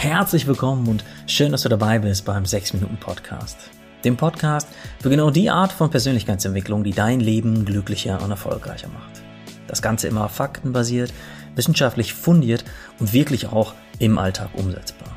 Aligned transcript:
Herzlich 0.00 0.46
willkommen 0.46 0.88
und 0.88 1.04
schön, 1.26 1.52
dass 1.52 1.60
du 1.60 1.68
dabei 1.68 1.98
bist 1.98 2.24
beim 2.24 2.46
6 2.46 2.72
Minuten 2.72 2.96
Podcast. 2.96 3.58
Dem 4.02 4.16
Podcast 4.16 4.66
für 4.98 5.10
genau 5.10 5.30
die 5.30 5.50
Art 5.50 5.72
von 5.72 5.90
Persönlichkeitsentwicklung, 5.90 6.84
die 6.84 6.92
dein 6.92 7.20
Leben 7.20 7.66
glücklicher 7.66 8.22
und 8.22 8.30
erfolgreicher 8.30 8.88
macht. 8.88 9.20
Das 9.66 9.82
Ganze 9.82 10.08
immer 10.08 10.30
faktenbasiert, 10.30 11.12
wissenschaftlich 11.54 12.14
fundiert 12.14 12.64
und 12.98 13.12
wirklich 13.12 13.48
auch 13.48 13.74
im 13.98 14.16
Alltag 14.16 14.48
umsetzbar. 14.54 15.14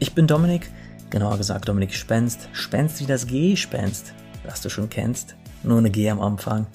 Ich 0.00 0.14
bin 0.14 0.26
Dominik, 0.26 0.68
genauer 1.10 1.38
gesagt 1.38 1.68
Dominik 1.68 1.94
Spenst, 1.94 2.48
Spenst 2.50 2.98
wie 2.98 3.06
das 3.06 3.28
G-Spenst, 3.28 4.14
das 4.42 4.60
du 4.62 4.68
schon 4.68 4.90
kennst, 4.90 5.36
nur 5.62 5.78
eine 5.78 5.90
G 5.90 6.10
am 6.10 6.20
Anfang. 6.20 6.66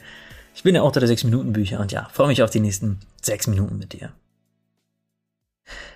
Ich 0.56 0.64
bin 0.64 0.76
der 0.76 0.84
Autor 0.84 1.02
der 1.02 1.10
6 1.10 1.26
Minuten 1.26 1.52
Bücher 1.52 1.82
und 1.82 1.92
ja, 1.92 2.08
freue 2.14 2.30
mich 2.30 2.42
auf 2.42 2.52
die 2.52 2.62
nächsten 2.62 3.02
6 3.22 3.48
Minuten 3.48 3.78
mit 3.78 3.92
dir. 3.92 4.14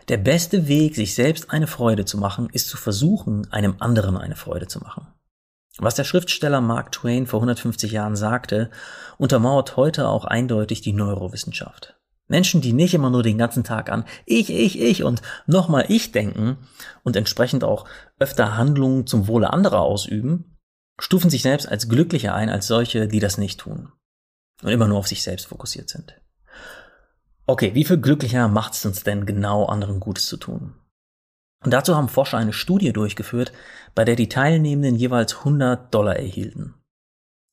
Der 0.08 0.18
beste 0.18 0.68
Weg, 0.68 0.96
sich 0.96 1.16
selbst 1.16 1.52
eine 1.52 1.68
Freude 1.68 2.06
zu 2.06 2.18
machen, 2.18 2.50
ist 2.52 2.70
zu 2.70 2.78
versuchen, 2.78 3.52
einem 3.52 3.76
anderen 3.80 4.18
eine 4.18 4.36
Freude 4.36 4.68
zu 4.68 4.80
machen. 4.80 5.08
Was 5.80 5.96
der 5.96 6.06
Schriftsteller 6.06 6.62
Mark 6.62 6.92
Twain 6.92 7.28
vor 7.28 7.40
150 7.40 7.92
Jahren 7.92 8.16
sagte, 8.16 8.72
untermauert 9.18 9.78
heute 9.78 10.08
auch 10.08 10.26
eindeutig 10.26 10.82
die 10.82 10.94
Neurowissenschaft. 10.94 11.98
Menschen, 12.28 12.62
die 12.62 12.74
nicht 12.74 12.94
immer 12.94 13.10
nur 13.10 13.24
den 13.24 13.38
ganzen 13.38 13.64
Tag 13.64 13.90
an 13.90 14.06
ich, 14.26 14.50
ich, 14.50 14.80
ich 14.80 15.04
und 15.04 15.22
nochmal 15.46 15.86
ich 15.90 16.12
denken 16.12 16.58
und 17.04 17.16
entsprechend 17.16 17.64
auch 17.64 17.86
öfter 18.20 18.58
Handlungen 18.58 19.08
zum 19.08 19.28
Wohle 19.28 19.54
anderer 19.54 19.82
ausüben, 19.82 20.58
stufen 21.00 21.30
sich 21.30 21.42
selbst 21.42 21.70
als 21.70 21.90
glücklicher 21.90 22.34
ein 22.34 22.50
als 22.50 22.68
solche, 22.68 23.08
die 23.08 23.20
das 23.20 23.38
nicht 23.38 23.60
tun 23.60 23.92
und 24.64 24.72
immer 24.72 24.88
nur 24.88 24.98
auf 24.98 25.08
sich 25.08 25.24
selbst 25.24 25.48
fokussiert 25.48 25.90
sind. 25.90 26.20
Okay, 27.50 27.74
wie 27.74 27.86
viel 27.86 27.98
glücklicher 27.98 28.50
macht 28.50 28.74
es 28.74 28.86
uns 28.86 29.04
denn 29.04 29.26
genau, 29.26 29.66
anderen 29.66 30.02
Gutes 30.02 30.26
zu 30.26 30.36
tun? 30.36 30.74
Und 31.64 31.72
dazu 31.72 31.96
haben 31.96 32.10
Forscher 32.10 32.38
eine 32.38 32.52
Studie 32.52 32.92
durchgeführt, 32.92 33.54
bei 33.96 34.04
der 34.04 34.18
die 34.18 34.28
Teilnehmenden 34.28 34.96
jeweils 34.96 35.38
100 35.38 35.94
Dollar 35.94 36.18
erhielten. 36.18 36.74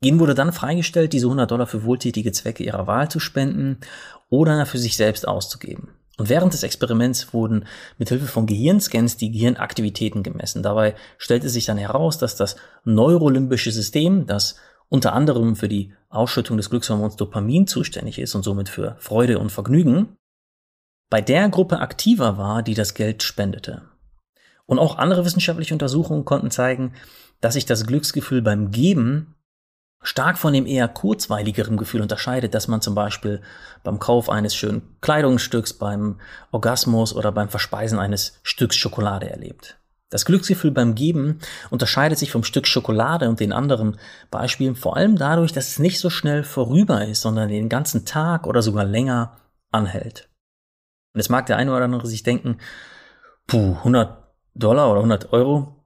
Ihnen 0.02 0.18
wurde 0.18 0.34
dann 0.34 0.52
freigestellt, 0.52 1.12
diese 1.12 1.26
100 1.26 1.48
Dollar 1.48 1.68
für 1.68 1.84
wohltätige 1.84 2.32
Zwecke 2.32 2.64
ihrer 2.64 2.88
Wahl 2.88 3.08
zu 3.08 3.20
spenden 3.20 3.78
oder 4.28 4.66
für 4.66 4.78
sich 4.78 4.96
selbst 4.96 5.28
auszugeben. 5.28 5.90
Und 6.16 6.28
während 6.28 6.52
des 6.52 6.64
Experiments 6.64 7.32
wurden 7.32 7.64
mit 7.96 8.08
Hilfe 8.08 8.26
von 8.26 8.46
Gehirnscans 8.46 9.16
die 9.16 9.30
Gehirnaktivitäten 9.30 10.22
gemessen. 10.24 10.62
Dabei 10.62 10.96
stellte 11.18 11.48
sich 11.48 11.66
dann 11.66 11.78
heraus, 11.78 12.18
dass 12.18 12.36
das 12.36 12.56
neurolimbische 12.84 13.70
System, 13.70 14.26
das 14.26 14.56
unter 14.88 15.12
anderem 15.12 15.56
für 15.56 15.68
die 15.68 15.92
Ausschüttung 16.08 16.56
des 16.56 16.70
Glückshormons 16.70 17.16
Dopamin 17.16 17.66
zuständig 17.66 18.18
ist 18.18 18.34
und 18.34 18.42
somit 18.42 18.68
für 18.68 18.96
Freude 18.98 19.38
und 19.38 19.50
Vergnügen, 19.50 20.16
bei 21.10 21.20
der 21.20 21.48
Gruppe 21.48 21.80
aktiver 21.80 22.38
war, 22.38 22.62
die 22.62 22.74
das 22.74 22.94
Geld 22.94 23.22
spendete. 23.22 23.82
Und 24.66 24.78
auch 24.78 24.96
andere 24.96 25.24
wissenschaftliche 25.24 25.74
Untersuchungen 25.74 26.24
konnten 26.24 26.50
zeigen, 26.50 26.94
dass 27.40 27.54
sich 27.54 27.66
das 27.66 27.86
Glücksgefühl 27.86 28.42
beim 28.42 28.70
Geben 28.70 29.34
stark 30.02 30.38
von 30.38 30.52
dem 30.52 30.66
eher 30.66 30.88
kurzweiligeren 30.88 31.76
Gefühl 31.76 32.02
unterscheidet, 32.02 32.54
dass 32.54 32.68
man 32.68 32.80
zum 32.80 32.94
Beispiel 32.94 33.40
beim 33.82 33.98
Kauf 33.98 34.28
eines 34.28 34.54
schönen 34.54 34.96
Kleidungsstücks, 35.00 35.72
beim 35.72 36.20
Orgasmus 36.52 37.14
oder 37.14 37.32
beim 37.32 37.48
Verspeisen 37.48 37.98
eines 37.98 38.38
Stücks 38.42 38.76
Schokolade 38.76 39.30
erlebt. 39.30 39.78
Das 40.14 40.24
Glücksgefühl 40.24 40.70
beim 40.70 40.94
Geben 40.94 41.40
unterscheidet 41.70 42.20
sich 42.20 42.30
vom 42.30 42.44
Stück 42.44 42.68
Schokolade 42.68 43.28
und 43.28 43.40
den 43.40 43.52
anderen 43.52 43.98
Beispielen 44.30 44.76
vor 44.76 44.96
allem 44.96 45.16
dadurch, 45.16 45.50
dass 45.50 45.70
es 45.70 45.80
nicht 45.80 45.98
so 45.98 46.08
schnell 46.08 46.44
vorüber 46.44 47.04
ist, 47.04 47.22
sondern 47.22 47.48
den 47.48 47.68
ganzen 47.68 48.04
Tag 48.06 48.46
oder 48.46 48.62
sogar 48.62 48.84
länger 48.84 49.36
anhält. 49.72 50.28
Und 51.14 51.18
jetzt 51.18 51.30
mag 51.30 51.46
der 51.46 51.56
eine 51.56 51.72
oder 51.72 51.86
andere 51.86 52.06
sich 52.06 52.22
denken, 52.22 52.58
puh, 53.48 53.74
100 53.78 54.32
Dollar 54.54 54.88
oder 54.92 55.00
100 55.00 55.32
Euro 55.32 55.84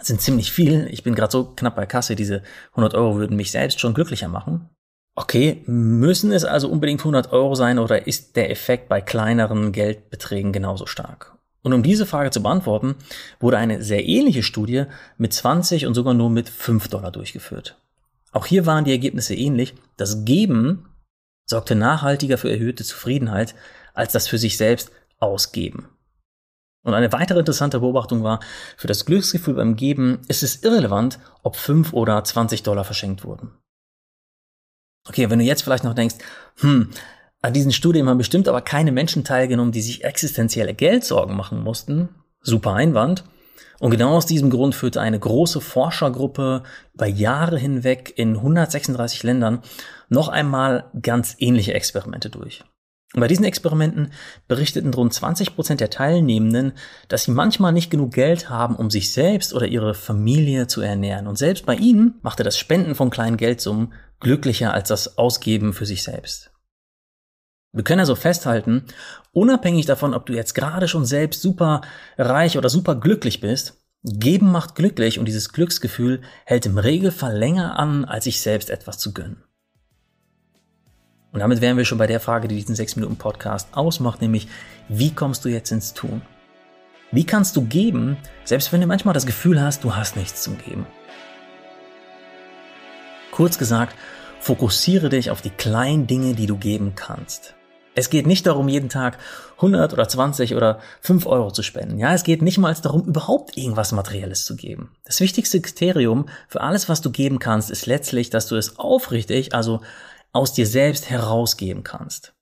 sind 0.00 0.20
ziemlich 0.20 0.50
viel. 0.50 0.88
Ich 0.90 1.04
bin 1.04 1.14
gerade 1.14 1.30
so 1.30 1.54
knapp 1.54 1.76
bei 1.76 1.86
Kasse, 1.86 2.16
diese 2.16 2.42
100 2.72 2.94
Euro 2.94 3.14
würden 3.14 3.36
mich 3.36 3.52
selbst 3.52 3.78
schon 3.78 3.94
glücklicher 3.94 4.26
machen. 4.26 4.70
Okay, 5.14 5.62
müssen 5.66 6.32
es 6.32 6.44
also 6.44 6.68
unbedingt 6.68 7.02
100 7.02 7.30
Euro 7.30 7.54
sein 7.54 7.78
oder 7.78 8.08
ist 8.08 8.34
der 8.34 8.50
Effekt 8.50 8.88
bei 8.88 9.00
kleineren 9.00 9.70
Geldbeträgen 9.70 10.50
genauso 10.50 10.86
stark? 10.86 11.38
Und 11.62 11.72
um 11.72 11.82
diese 11.82 12.06
Frage 12.06 12.30
zu 12.30 12.42
beantworten, 12.42 12.96
wurde 13.38 13.58
eine 13.58 13.82
sehr 13.82 14.06
ähnliche 14.06 14.42
Studie 14.42 14.84
mit 15.16 15.32
20 15.32 15.86
und 15.86 15.94
sogar 15.94 16.14
nur 16.14 16.30
mit 16.30 16.48
5 16.48 16.88
Dollar 16.88 17.12
durchgeführt. 17.12 17.78
Auch 18.32 18.46
hier 18.46 18.66
waren 18.66 18.84
die 18.84 18.90
Ergebnisse 18.90 19.34
ähnlich. 19.34 19.74
Das 19.96 20.24
Geben 20.24 20.88
sorgte 21.46 21.74
nachhaltiger 21.74 22.38
für 22.38 22.50
erhöhte 22.50 22.84
Zufriedenheit 22.84 23.54
als 23.94 24.12
das 24.12 24.26
für 24.28 24.38
sich 24.38 24.56
selbst 24.56 24.90
Ausgeben. 25.18 25.88
Und 26.82 26.94
eine 26.94 27.12
weitere 27.12 27.38
interessante 27.38 27.78
Beobachtung 27.78 28.24
war, 28.24 28.40
für 28.76 28.88
das 28.88 29.04
Glücksgefühl 29.06 29.54
beim 29.54 29.76
Geben 29.76 30.22
ist 30.26 30.42
es 30.42 30.64
irrelevant, 30.64 31.20
ob 31.44 31.54
5 31.54 31.92
oder 31.92 32.24
20 32.24 32.64
Dollar 32.64 32.82
verschenkt 32.82 33.22
wurden. 33.22 33.52
Okay, 35.08 35.30
wenn 35.30 35.38
du 35.38 35.44
jetzt 35.44 35.62
vielleicht 35.62 35.84
noch 35.84 35.94
denkst, 35.94 36.16
hm, 36.56 36.90
an 37.42 37.52
diesen 37.52 37.72
Studien 37.72 38.08
haben 38.08 38.18
bestimmt 38.18 38.48
aber 38.48 38.62
keine 38.62 38.92
Menschen 38.92 39.24
teilgenommen, 39.24 39.72
die 39.72 39.82
sich 39.82 40.04
existenzielle 40.04 40.74
Geldsorgen 40.74 41.36
machen 41.36 41.60
mussten. 41.60 42.08
Super 42.40 42.74
Einwand. 42.74 43.24
Und 43.80 43.90
genau 43.90 44.14
aus 44.14 44.26
diesem 44.26 44.48
Grund 44.48 44.76
führte 44.76 45.00
eine 45.00 45.18
große 45.18 45.60
Forschergruppe 45.60 46.62
über 46.94 47.06
Jahre 47.06 47.58
hinweg 47.58 48.12
in 48.16 48.36
136 48.36 49.24
Ländern 49.24 49.60
noch 50.08 50.28
einmal 50.28 50.84
ganz 51.02 51.34
ähnliche 51.38 51.74
Experimente 51.74 52.30
durch. 52.30 52.62
Und 53.12 53.20
bei 53.20 53.26
diesen 53.26 53.44
Experimenten 53.44 54.12
berichteten 54.46 54.94
rund 54.94 55.12
20 55.12 55.56
Prozent 55.56 55.80
der 55.80 55.90
Teilnehmenden, 55.90 56.74
dass 57.08 57.24
sie 57.24 57.32
manchmal 57.32 57.72
nicht 57.72 57.90
genug 57.90 58.12
Geld 58.12 58.50
haben, 58.50 58.76
um 58.76 58.88
sich 58.88 59.12
selbst 59.12 59.52
oder 59.52 59.66
ihre 59.66 59.94
Familie 59.94 60.68
zu 60.68 60.80
ernähren. 60.80 61.26
Und 61.26 61.36
selbst 61.36 61.66
bei 61.66 61.74
ihnen 61.74 62.20
machte 62.22 62.44
das 62.44 62.56
Spenden 62.56 62.94
von 62.94 63.10
kleinen 63.10 63.36
Geldsummen 63.36 63.92
glücklicher 64.20 64.72
als 64.72 64.88
das 64.88 65.18
Ausgeben 65.18 65.72
für 65.72 65.86
sich 65.86 66.04
selbst. 66.04 66.51
Wir 67.72 67.84
können 67.84 68.00
also 68.00 68.14
festhalten, 68.14 68.84
unabhängig 69.32 69.86
davon, 69.86 70.12
ob 70.14 70.26
du 70.26 70.34
jetzt 70.34 70.54
gerade 70.54 70.88
schon 70.88 71.06
selbst 71.06 71.40
super 71.40 71.80
reich 72.18 72.58
oder 72.58 72.68
super 72.68 72.94
glücklich 72.96 73.40
bist, 73.40 73.82
Geben 74.04 74.50
macht 74.50 74.74
glücklich 74.74 75.20
und 75.20 75.26
dieses 75.26 75.52
Glücksgefühl 75.52 76.22
hält 76.44 76.66
im 76.66 76.76
Regelfall 76.76 77.36
länger 77.36 77.78
an, 77.78 78.04
als 78.04 78.24
sich 78.24 78.40
selbst 78.40 78.68
etwas 78.68 78.98
zu 78.98 79.14
gönnen. 79.14 79.44
Und 81.30 81.38
damit 81.38 81.60
wären 81.60 81.76
wir 81.76 81.84
schon 81.84 81.98
bei 81.98 82.08
der 82.08 82.18
Frage, 82.18 82.48
die 82.48 82.56
diesen 82.56 82.74
6 82.74 82.96
Minuten 82.96 83.16
Podcast 83.16 83.68
ausmacht, 83.72 84.20
nämlich, 84.20 84.48
wie 84.88 85.14
kommst 85.14 85.44
du 85.44 85.48
jetzt 85.48 85.70
ins 85.70 85.94
Tun? 85.94 86.20
Wie 87.12 87.24
kannst 87.24 87.54
du 87.54 87.62
geben, 87.62 88.16
selbst 88.44 88.72
wenn 88.72 88.80
du 88.80 88.88
manchmal 88.88 89.14
das 89.14 89.24
Gefühl 89.24 89.62
hast, 89.62 89.84
du 89.84 89.94
hast 89.94 90.16
nichts 90.16 90.42
zum 90.42 90.58
Geben? 90.58 90.84
Kurz 93.30 93.56
gesagt, 93.56 93.94
fokussiere 94.40 95.10
dich 95.10 95.30
auf 95.30 95.42
die 95.42 95.50
kleinen 95.50 96.08
Dinge, 96.08 96.34
die 96.34 96.46
du 96.46 96.56
geben 96.56 96.94
kannst. 96.96 97.54
Es 97.94 98.08
geht 98.08 98.26
nicht 98.26 98.46
darum, 98.46 98.68
jeden 98.68 98.88
Tag 98.88 99.18
100 99.56 99.92
oder 99.92 100.08
20 100.08 100.54
oder 100.54 100.80
5 101.02 101.26
Euro 101.26 101.50
zu 101.50 101.62
spenden. 101.62 101.98
Ja, 101.98 102.14
es 102.14 102.24
geht 102.24 102.40
nicht 102.40 102.58
mal 102.58 102.74
darum, 102.74 103.04
überhaupt 103.04 103.56
irgendwas 103.56 103.92
Materielles 103.92 104.44
zu 104.44 104.56
geben. 104.56 104.96
Das 105.04 105.20
wichtigste 105.20 105.60
Kriterium 105.60 106.28
für 106.48 106.62
alles, 106.62 106.88
was 106.88 107.02
du 107.02 107.10
geben 107.10 107.38
kannst, 107.38 107.70
ist 107.70 107.86
letztlich, 107.86 108.30
dass 108.30 108.46
du 108.46 108.56
es 108.56 108.78
aufrichtig, 108.78 109.54
also 109.54 109.82
aus 110.32 110.54
dir 110.54 110.66
selbst 110.66 111.10
herausgeben 111.10 111.82
kannst. 111.82 112.32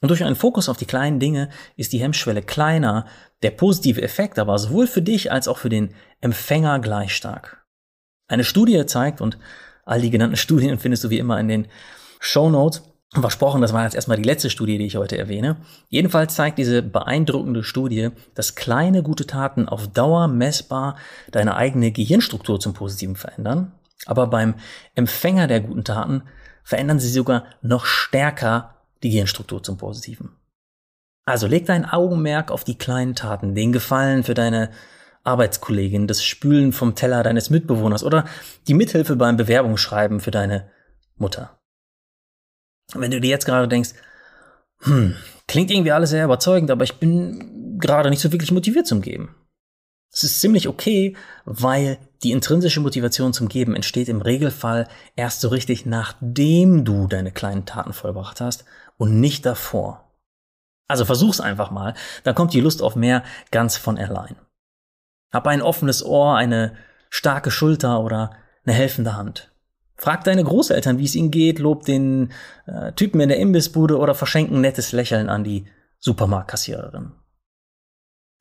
Und 0.00 0.08
durch 0.08 0.24
einen 0.24 0.36
Fokus 0.36 0.68
auf 0.68 0.78
die 0.78 0.86
kleinen 0.86 1.20
Dinge 1.20 1.50
ist 1.76 1.92
die 1.92 2.00
Hemmschwelle 2.00 2.42
kleiner, 2.42 3.06
der 3.42 3.50
positive 3.50 4.02
Effekt 4.02 4.38
aber 4.38 4.58
sowohl 4.58 4.86
für 4.86 5.02
dich 5.02 5.30
als 5.30 5.48
auch 5.48 5.58
für 5.58 5.68
den 5.68 5.94
Empfänger 6.20 6.80
gleich 6.80 7.14
stark. 7.14 7.64
Eine 8.26 8.44
Studie 8.44 8.84
zeigt, 8.86 9.20
und 9.20 9.38
all 9.84 10.00
die 10.00 10.10
genannten 10.10 10.36
Studien 10.36 10.78
findest 10.78 11.04
du 11.04 11.10
wie 11.10 11.18
immer 11.18 11.38
in 11.38 11.48
den 11.48 11.68
Show 12.18 12.50
Notes, 12.50 12.82
Versprochen, 13.20 13.60
das 13.60 13.74
war 13.74 13.84
jetzt 13.84 13.94
erstmal 13.94 14.16
die 14.16 14.22
letzte 14.22 14.48
Studie, 14.48 14.78
die 14.78 14.86
ich 14.86 14.96
heute 14.96 15.18
erwähne. 15.18 15.56
Jedenfalls 15.90 16.34
zeigt 16.34 16.56
diese 16.56 16.82
beeindruckende 16.82 17.62
Studie, 17.62 18.08
dass 18.34 18.54
kleine 18.54 19.02
gute 19.02 19.26
Taten 19.26 19.68
auf 19.68 19.86
Dauer 19.86 20.28
messbar 20.28 20.96
deine 21.30 21.54
eigene 21.56 21.92
Gehirnstruktur 21.92 22.58
zum 22.58 22.72
Positiven 22.72 23.16
verändern. 23.16 23.72
Aber 24.06 24.28
beim 24.28 24.54
Empfänger 24.94 25.46
der 25.46 25.60
guten 25.60 25.84
Taten 25.84 26.22
verändern 26.64 27.00
sie 27.00 27.10
sogar 27.10 27.44
noch 27.60 27.84
stärker 27.84 28.76
die 29.02 29.10
Gehirnstruktur 29.10 29.62
zum 29.62 29.76
Positiven. 29.76 30.30
Also 31.26 31.46
leg 31.46 31.66
dein 31.66 31.84
Augenmerk 31.84 32.50
auf 32.50 32.64
die 32.64 32.78
kleinen 32.78 33.14
Taten, 33.14 33.54
den 33.54 33.72
Gefallen 33.72 34.24
für 34.24 34.34
deine 34.34 34.70
Arbeitskollegin, 35.22 36.06
das 36.06 36.24
Spülen 36.24 36.72
vom 36.72 36.94
Teller 36.94 37.22
deines 37.22 37.50
Mitbewohners 37.50 38.04
oder 38.04 38.24
die 38.66 38.74
Mithilfe 38.74 39.16
beim 39.16 39.36
Bewerbungsschreiben 39.36 40.18
für 40.18 40.30
deine 40.30 40.70
Mutter. 41.16 41.61
Wenn 42.94 43.10
du 43.10 43.20
dir 43.20 43.30
jetzt 43.30 43.46
gerade 43.46 43.68
denkst, 43.68 43.90
hm, 44.80 45.16
klingt 45.46 45.70
irgendwie 45.70 45.92
alles 45.92 46.10
sehr 46.10 46.24
überzeugend, 46.24 46.70
aber 46.70 46.84
ich 46.84 46.98
bin 46.98 47.78
gerade 47.78 48.10
nicht 48.10 48.20
so 48.20 48.32
wirklich 48.32 48.52
motiviert 48.52 48.86
zum 48.86 49.02
Geben. 49.02 49.34
Es 50.12 50.24
ist 50.24 50.40
ziemlich 50.40 50.68
okay, 50.68 51.16
weil 51.44 51.98
die 52.22 52.32
intrinsische 52.32 52.80
Motivation 52.80 53.32
zum 53.32 53.48
Geben 53.48 53.74
entsteht 53.74 54.08
im 54.08 54.20
Regelfall 54.20 54.86
erst 55.16 55.40
so 55.40 55.48
richtig, 55.48 55.86
nachdem 55.86 56.84
du 56.84 57.06
deine 57.06 57.32
kleinen 57.32 57.64
Taten 57.64 57.92
vollbracht 57.92 58.40
hast 58.40 58.64
und 58.98 59.20
nicht 59.20 59.46
davor. 59.46 60.12
Also 60.86 61.06
versuch's 61.06 61.40
einfach 61.40 61.70
mal, 61.70 61.94
dann 62.24 62.34
kommt 62.34 62.52
die 62.52 62.60
Lust 62.60 62.82
auf 62.82 62.96
mehr 62.96 63.22
ganz 63.50 63.76
von 63.78 63.96
allein. 63.96 64.36
Hab 65.32 65.46
ein 65.46 65.62
offenes 65.62 66.04
Ohr, 66.04 66.36
eine 66.36 66.76
starke 67.08 67.50
Schulter 67.50 68.00
oder 68.00 68.36
eine 68.64 68.74
helfende 68.74 69.16
Hand. 69.16 69.51
Frag 69.96 70.24
deine 70.24 70.44
Großeltern, 70.44 70.98
wie 70.98 71.04
es 71.04 71.14
ihnen 71.14 71.30
geht, 71.30 71.58
lob 71.58 71.84
den 71.84 72.32
äh, 72.66 72.92
Typen 72.92 73.20
in 73.20 73.28
der 73.28 73.38
Imbissbude 73.38 73.98
oder 73.98 74.14
verschenk 74.14 74.50
ein 74.50 74.60
nettes 74.60 74.92
Lächeln 74.92 75.28
an 75.28 75.44
die 75.44 75.66
Supermarktkassiererin. 75.98 77.12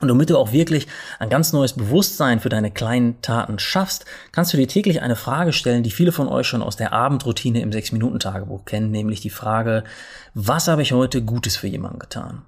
Und 0.02 0.08
damit 0.08 0.32
du 0.32 0.38
auch 0.38 0.52
wirklich 0.52 0.88
ein 1.20 1.30
ganz 1.30 1.54
neues 1.54 1.74
Bewusstsein 1.74 2.40
für 2.40 2.50
deine 2.50 2.72
kleinen 2.72 3.22
Taten 3.22 3.60
schaffst, 3.60 4.06
kannst 4.32 4.52
du 4.52 4.58
dir 4.58 4.68
täglich 4.68 5.02
eine 5.02 5.16
Frage 5.16 5.54
stellen, 5.54 5.84
die 5.84 5.92
viele 5.92 6.12
von 6.12 6.28
euch 6.28 6.48
schon 6.48 6.64
aus 6.64 6.76
der 6.76 6.92
Abendroutine 6.92 7.62
im 7.62 7.70
6-Minuten-Tagebuch 7.70 8.66
kennen, 8.66 8.90
nämlich 8.90 9.22
die 9.22 9.30
Frage, 9.30 9.84
was 10.34 10.68
habe 10.68 10.82
ich 10.82 10.92
heute 10.92 11.22
Gutes 11.22 11.56
für 11.56 11.68
jemanden 11.68 12.00
getan? 12.00 12.42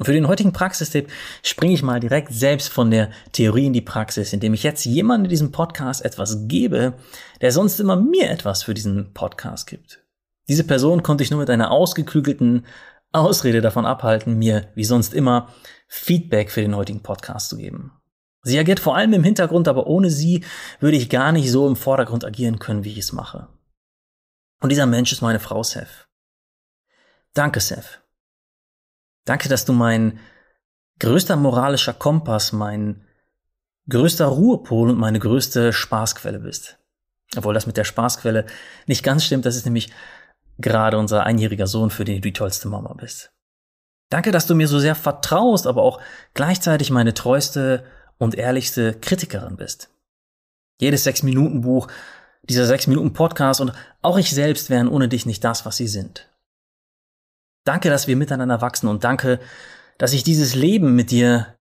Und 0.00 0.06
für 0.06 0.14
den 0.14 0.28
heutigen 0.28 0.54
Praxistipp 0.54 1.10
springe 1.42 1.74
ich 1.74 1.82
mal 1.82 2.00
direkt 2.00 2.32
selbst 2.32 2.70
von 2.70 2.90
der 2.90 3.10
Theorie 3.32 3.66
in 3.66 3.74
die 3.74 3.82
Praxis, 3.82 4.32
indem 4.32 4.54
ich 4.54 4.62
jetzt 4.62 4.86
jemandem 4.86 5.26
in 5.26 5.28
diesem 5.28 5.52
Podcast 5.52 6.02
etwas 6.02 6.48
gebe, 6.48 6.94
der 7.42 7.52
sonst 7.52 7.78
immer 7.80 7.96
mir 7.96 8.30
etwas 8.30 8.62
für 8.62 8.72
diesen 8.72 9.12
Podcast 9.12 9.66
gibt. 9.66 10.02
Diese 10.48 10.64
Person 10.64 11.02
konnte 11.02 11.22
ich 11.22 11.30
nur 11.30 11.40
mit 11.40 11.50
einer 11.50 11.70
ausgeklügelten 11.70 12.64
Ausrede 13.12 13.60
davon 13.60 13.84
abhalten, 13.84 14.38
mir, 14.38 14.68
wie 14.74 14.84
sonst 14.84 15.12
immer, 15.12 15.52
Feedback 15.86 16.50
für 16.50 16.62
den 16.62 16.76
heutigen 16.76 17.02
Podcast 17.02 17.50
zu 17.50 17.58
geben. 17.58 17.92
Sie 18.40 18.58
agiert 18.58 18.80
vor 18.80 18.96
allem 18.96 19.12
im 19.12 19.22
Hintergrund, 19.22 19.68
aber 19.68 19.86
ohne 19.86 20.08
sie 20.08 20.46
würde 20.78 20.96
ich 20.96 21.10
gar 21.10 21.30
nicht 21.30 21.50
so 21.50 21.68
im 21.68 21.76
Vordergrund 21.76 22.24
agieren 22.24 22.58
können, 22.58 22.84
wie 22.84 22.92
ich 22.92 22.98
es 23.00 23.12
mache. 23.12 23.48
Und 24.62 24.70
dieser 24.70 24.86
Mensch 24.86 25.12
ist 25.12 25.20
meine 25.20 25.40
Frau 25.40 25.62
Seth. 25.62 26.08
Danke, 27.34 27.60
Seth. 27.60 28.00
Danke, 29.30 29.48
dass 29.48 29.64
du 29.64 29.72
mein 29.72 30.18
größter 30.98 31.36
moralischer 31.36 31.92
Kompass, 31.92 32.50
mein 32.50 33.04
größter 33.88 34.26
Ruhepol 34.26 34.90
und 34.90 34.98
meine 34.98 35.20
größte 35.20 35.72
Spaßquelle 35.72 36.40
bist. 36.40 36.80
Obwohl 37.36 37.54
das 37.54 37.64
mit 37.64 37.76
der 37.76 37.84
Spaßquelle 37.84 38.44
nicht 38.88 39.04
ganz 39.04 39.24
stimmt, 39.24 39.46
das 39.46 39.54
ist 39.54 39.66
nämlich 39.66 39.92
gerade 40.58 40.98
unser 40.98 41.26
einjähriger 41.26 41.68
Sohn, 41.68 41.90
für 41.90 42.04
den 42.04 42.16
du 42.16 42.22
die 42.22 42.32
tollste 42.32 42.66
Mama 42.66 42.92
bist. 42.94 43.30
Danke, 44.08 44.32
dass 44.32 44.48
du 44.48 44.56
mir 44.56 44.66
so 44.66 44.80
sehr 44.80 44.96
vertraust, 44.96 45.68
aber 45.68 45.84
auch 45.84 46.00
gleichzeitig 46.34 46.90
meine 46.90 47.14
treueste 47.14 47.84
und 48.18 48.34
ehrlichste 48.34 48.94
Kritikerin 48.94 49.56
bist. 49.56 49.90
Jedes 50.80 51.04
Sechs-Minuten-Buch, 51.04 51.86
dieser 52.42 52.66
Sechs-Minuten-Podcast 52.66 53.60
und 53.60 53.74
auch 54.02 54.18
ich 54.18 54.32
selbst 54.32 54.70
wären 54.70 54.88
ohne 54.88 55.06
dich 55.06 55.24
nicht 55.24 55.44
das, 55.44 55.64
was 55.64 55.76
sie 55.76 55.86
sind. 55.86 56.29
Danke, 57.64 57.90
dass 57.90 58.06
wir 58.06 58.16
miteinander 58.16 58.60
wachsen 58.60 58.88
und 58.88 59.04
danke, 59.04 59.38
dass 59.98 60.12
ich 60.12 60.24
dieses 60.24 60.54
Leben 60.54 60.94
mit 60.94 61.10
dir 61.10 61.56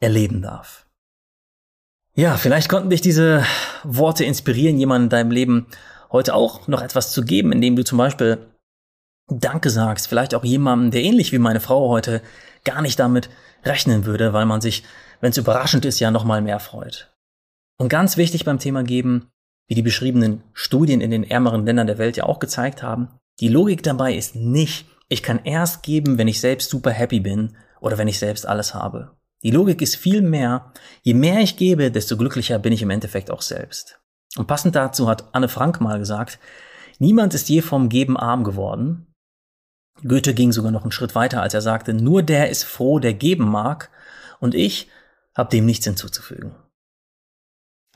erleben 0.00 0.42
darf. 0.42 0.86
Ja, 2.14 2.36
vielleicht 2.36 2.70
konnten 2.70 2.90
dich 2.90 3.02
diese 3.02 3.44
Worte 3.84 4.24
inspirieren, 4.24 4.78
jemanden 4.78 5.06
in 5.06 5.10
deinem 5.10 5.30
Leben 5.30 5.66
heute 6.10 6.34
auch 6.34 6.66
noch 6.66 6.80
etwas 6.80 7.12
zu 7.12 7.22
geben, 7.22 7.52
indem 7.52 7.76
du 7.76 7.84
zum 7.84 7.98
Beispiel 7.98 8.38
Danke 9.28 9.70
sagst, 9.70 10.06
vielleicht 10.06 10.34
auch 10.34 10.44
jemandem, 10.44 10.92
der 10.92 11.02
ähnlich 11.02 11.32
wie 11.32 11.38
meine 11.38 11.60
Frau 11.60 11.88
heute 11.88 12.22
gar 12.64 12.80
nicht 12.80 12.98
damit 12.98 13.28
rechnen 13.64 14.06
würde, 14.06 14.32
weil 14.32 14.46
man 14.46 14.60
sich, 14.60 14.84
wenn 15.20 15.30
es 15.30 15.36
überraschend 15.36 15.84
ist, 15.84 15.98
ja 15.98 16.10
nochmal 16.10 16.40
mehr 16.42 16.60
freut. 16.60 17.12
Und 17.76 17.88
ganz 17.88 18.16
wichtig 18.16 18.44
beim 18.44 18.58
Thema 18.58 18.84
geben, 18.84 19.28
wie 19.68 19.74
die 19.74 19.82
beschriebenen 19.82 20.42
Studien 20.52 21.00
in 21.00 21.10
den 21.10 21.24
ärmeren 21.24 21.66
Ländern 21.66 21.88
der 21.88 21.98
Welt 21.98 22.16
ja 22.16 22.24
auch 22.24 22.38
gezeigt 22.38 22.82
haben, 22.82 23.08
die 23.40 23.48
Logik 23.48 23.82
dabei 23.82 24.14
ist 24.14 24.36
nicht, 24.36 24.86
ich 25.08 25.22
kann 25.22 25.44
erst 25.44 25.82
geben, 25.82 26.18
wenn 26.18 26.28
ich 26.28 26.40
selbst 26.40 26.70
super 26.70 26.90
happy 26.90 27.20
bin 27.20 27.56
oder 27.80 27.98
wenn 27.98 28.08
ich 28.08 28.18
selbst 28.18 28.46
alles 28.46 28.74
habe. 28.74 29.16
Die 29.42 29.50
Logik 29.50 29.82
ist 29.82 29.96
viel 29.96 30.22
mehr, 30.22 30.72
je 31.02 31.14
mehr 31.14 31.40
ich 31.40 31.56
gebe, 31.56 31.90
desto 31.90 32.16
glücklicher 32.16 32.58
bin 32.58 32.72
ich 32.72 32.82
im 32.82 32.90
Endeffekt 32.90 33.30
auch 33.30 33.42
selbst. 33.42 34.00
Und 34.36 34.46
passend 34.46 34.74
dazu 34.74 35.08
hat 35.08 35.34
Anne 35.34 35.48
Frank 35.48 35.80
mal 35.80 35.98
gesagt, 35.98 36.38
niemand 36.98 37.34
ist 37.34 37.48
je 37.48 37.62
vom 37.62 37.88
Geben 37.88 38.16
arm 38.16 38.44
geworden, 38.44 39.06
Goethe 40.02 40.34
ging 40.34 40.52
sogar 40.52 40.72
noch 40.72 40.82
einen 40.82 40.92
Schritt 40.92 41.14
weiter, 41.14 41.42
als 41.42 41.54
er 41.54 41.62
sagte, 41.62 41.94
nur 41.94 42.22
der 42.22 42.50
ist 42.50 42.64
froh, 42.64 42.98
der 42.98 43.14
geben 43.14 43.48
mag, 43.48 43.90
und 44.40 44.54
ich 44.54 44.90
habe 45.34 45.50
dem 45.50 45.64
nichts 45.64 45.86
hinzuzufügen. 45.86 46.54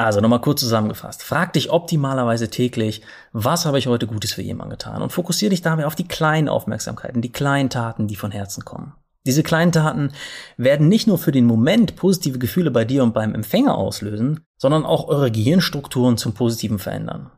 Also 0.00 0.22
nochmal 0.22 0.40
kurz 0.40 0.60
zusammengefasst. 0.60 1.22
Frag 1.22 1.52
dich 1.52 1.70
optimalerweise 1.70 2.48
täglich, 2.48 3.02
was 3.34 3.66
habe 3.66 3.78
ich 3.78 3.86
heute 3.86 4.06
Gutes 4.06 4.32
für 4.32 4.40
jemanden 4.40 4.70
getan? 4.70 5.02
Und 5.02 5.12
fokussiere 5.12 5.50
dich 5.50 5.60
dabei 5.60 5.84
auf 5.84 5.94
die 5.94 6.08
kleinen 6.08 6.48
Aufmerksamkeiten, 6.48 7.20
die 7.20 7.30
kleinen 7.30 7.68
Taten, 7.68 8.08
die 8.08 8.16
von 8.16 8.30
Herzen 8.30 8.64
kommen. 8.64 8.94
Diese 9.26 9.42
kleinen 9.42 9.72
Taten 9.72 10.12
werden 10.56 10.88
nicht 10.88 11.06
nur 11.06 11.18
für 11.18 11.32
den 11.32 11.44
Moment 11.44 11.96
positive 11.96 12.38
Gefühle 12.38 12.70
bei 12.70 12.86
dir 12.86 13.02
und 13.02 13.12
beim 13.12 13.34
Empfänger 13.34 13.76
auslösen, 13.76 14.40
sondern 14.56 14.86
auch 14.86 15.06
eure 15.06 15.30
Gehirnstrukturen 15.30 16.16
zum 16.16 16.32
Positiven 16.32 16.78
verändern. 16.78 17.30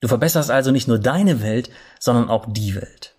Du 0.00 0.08
verbesserst 0.08 0.50
also 0.50 0.72
nicht 0.72 0.88
nur 0.88 0.98
deine 0.98 1.40
Welt, 1.40 1.70
sondern 2.00 2.30
auch 2.30 2.46
die 2.48 2.74
Welt. 2.74 3.14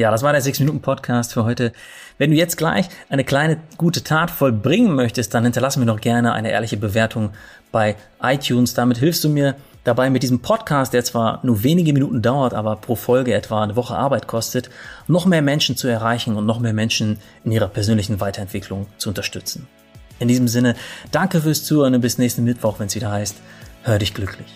Ja, 0.00 0.10
das 0.10 0.22
war 0.22 0.32
der 0.32 0.40
6-Minuten-Podcast 0.40 1.34
für 1.34 1.44
heute. 1.44 1.74
Wenn 2.16 2.30
du 2.30 2.36
jetzt 2.38 2.56
gleich 2.56 2.88
eine 3.10 3.22
kleine 3.22 3.58
gute 3.76 4.02
Tat 4.02 4.30
vollbringen 4.30 4.94
möchtest, 4.94 5.34
dann 5.34 5.44
hinterlass 5.44 5.76
mir 5.76 5.84
doch 5.84 6.00
gerne 6.00 6.32
eine 6.32 6.50
ehrliche 6.50 6.78
Bewertung 6.78 7.32
bei 7.70 7.96
iTunes. 8.22 8.72
Damit 8.72 8.96
hilfst 8.96 9.22
du 9.24 9.28
mir 9.28 9.56
dabei 9.84 10.08
mit 10.08 10.22
diesem 10.22 10.40
Podcast, 10.40 10.94
der 10.94 11.04
zwar 11.04 11.40
nur 11.42 11.62
wenige 11.64 11.92
Minuten 11.92 12.22
dauert, 12.22 12.54
aber 12.54 12.76
pro 12.76 12.94
Folge 12.94 13.34
etwa 13.34 13.62
eine 13.62 13.76
Woche 13.76 13.94
Arbeit 13.94 14.26
kostet, 14.26 14.70
noch 15.06 15.26
mehr 15.26 15.42
Menschen 15.42 15.76
zu 15.76 15.86
erreichen 15.86 16.34
und 16.34 16.46
noch 16.46 16.60
mehr 16.60 16.72
Menschen 16.72 17.18
in 17.44 17.52
ihrer 17.52 17.68
persönlichen 17.68 18.20
Weiterentwicklung 18.20 18.86
zu 18.96 19.10
unterstützen. 19.10 19.68
In 20.18 20.28
diesem 20.28 20.48
Sinne, 20.48 20.76
danke 21.12 21.42
fürs 21.42 21.64
Zuhören 21.64 21.94
und 21.94 22.00
bis 22.00 22.16
nächsten 22.16 22.44
Mittwoch, 22.44 22.78
wenn 22.78 22.86
es 22.86 22.94
wieder 22.94 23.10
heißt, 23.10 23.36
hör 23.82 23.98
dich 23.98 24.14
glücklich. 24.14 24.48